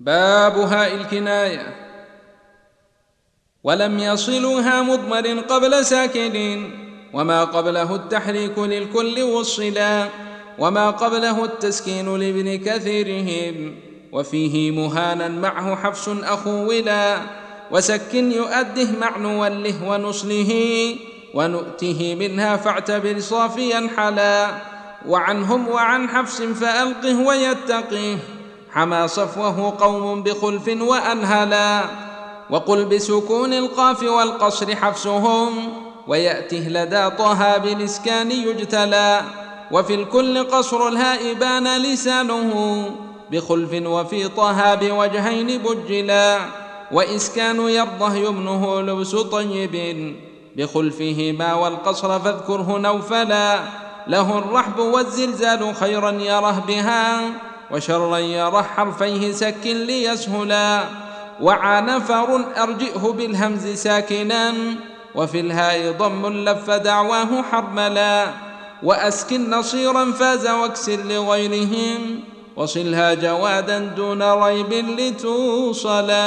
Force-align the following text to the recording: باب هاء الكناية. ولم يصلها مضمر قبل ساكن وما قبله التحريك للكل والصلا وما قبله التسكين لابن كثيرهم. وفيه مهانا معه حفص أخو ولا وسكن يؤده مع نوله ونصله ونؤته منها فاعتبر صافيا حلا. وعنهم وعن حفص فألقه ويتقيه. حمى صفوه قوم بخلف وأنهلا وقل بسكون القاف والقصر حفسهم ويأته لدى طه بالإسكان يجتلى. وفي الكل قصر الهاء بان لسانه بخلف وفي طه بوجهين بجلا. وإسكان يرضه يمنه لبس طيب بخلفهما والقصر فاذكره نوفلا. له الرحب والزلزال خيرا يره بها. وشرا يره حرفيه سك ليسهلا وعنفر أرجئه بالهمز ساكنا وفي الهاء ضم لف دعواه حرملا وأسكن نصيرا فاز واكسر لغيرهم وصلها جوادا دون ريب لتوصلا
باب 0.00 0.58
هاء 0.58 0.94
الكناية. 0.94 1.74
ولم 3.64 3.98
يصلها 3.98 4.82
مضمر 4.82 5.40
قبل 5.40 5.84
ساكن 5.84 6.64
وما 7.12 7.44
قبله 7.44 7.94
التحريك 7.94 8.58
للكل 8.58 9.22
والصلا 9.22 10.08
وما 10.58 10.90
قبله 10.90 11.44
التسكين 11.44 12.18
لابن 12.18 12.58
كثيرهم. 12.58 13.76
وفيه 14.12 14.70
مهانا 14.70 15.28
معه 15.28 15.76
حفص 15.76 16.08
أخو 16.08 16.50
ولا 16.50 17.18
وسكن 17.70 18.32
يؤده 18.32 18.88
مع 19.00 19.18
نوله 19.18 19.88
ونصله 19.88 20.94
ونؤته 21.34 22.14
منها 22.14 22.56
فاعتبر 22.56 23.20
صافيا 23.20 23.88
حلا. 23.96 24.50
وعنهم 25.06 25.68
وعن 25.68 26.08
حفص 26.08 26.42
فألقه 26.42 27.20
ويتقيه. 27.26 28.37
حمى 28.78 29.08
صفوه 29.08 29.76
قوم 29.80 30.22
بخلف 30.22 30.68
وأنهلا 30.80 31.80
وقل 32.50 32.84
بسكون 32.84 33.52
القاف 33.52 34.02
والقصر 34.02 34.76
حفسهم 34.76 35.72
ويأته 36.06 36.58
لدى 36.58 37.10
طه 37.10 37.56
بالإسكان 37.56 38.30
يجتلى. 38.30 39.22
وفي 39.70 39.94
الكل 39.94 40.44
قصر 40.44 40.88
الهاء 40.88 41.34
بان 41.34 41.82
لسانه 41.82 42.84
بخلف 43.30 43.86
وفي 43.86 44.28
طه 44.28 44.74
بوجهين 44.74 45.62
بجلا. 45.62 46.38
وإسكان 46.92 47.60
يرضه 47.68 48.14
يمنه 48.14 48.80
لبس 48.80 49.16
طيب 49.16 50.16
بخلفهما 50.56 51.54
والقصر 51.54 52.20
فاذكره 52.20 52.78
نوفلا. 52.78 53.60
له 54.06 54.38
الرحب 54.38 54.78
والزلزال 54.78 55.74
خيرا 55.74 56.10
يره 56.10 56.64
بها. 56.68 57.20
وشرا 57.70 58.18
يره 58.18 58.62
حرفيه 58.62 59.32
سك 59.32 59.64
ليسهلا 59.64 60.84
وعنفر 61.40 62.44
أرجئه 62.62 63.14
بالهمز 63.18 63.66
ساكنا 63.66 64.54
وفي 65.14 65.40
الهاء 65.40 65.92
ضم 65.92 66.26
لف 66.26 66.70
دعواه 66.70 67.42
حرملا 67.42 68.26
وأسكن 68.82 69.50
نصيرا 69.50 70.12
فاز 70.12 70.48
واكسر 70.48 70.96
لغيرهم 70.96 72.20
وصلها 72.56 73.14
جوادا 73.14 73.78
دون 73.78 74.22
ريب 74.22 74.72
لتوصلا 74.72 76.18